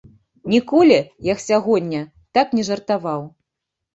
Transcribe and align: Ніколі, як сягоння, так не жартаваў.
Ніколі, 0.53 0.97
як 1.31 1.43
сягоння, 1.43 2.01
так 2.37 2.57
не 2.61 2.65
жартаваў. 2.73 3.21